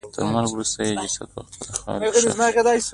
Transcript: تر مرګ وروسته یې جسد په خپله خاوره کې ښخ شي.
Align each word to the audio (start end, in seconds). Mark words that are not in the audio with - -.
تر 0.15 0.23
مرګ 0.33 0.49
وروسته 0.53 0.79
یې 0.87 0.93
جسد 1.01 1.27
په 1.33 1.39
خپله 1.45 1.73
خاوره 1.79 2.07
کې 2.13 2.19
ښخ 2.35 2.55
شي. 2.83 2.87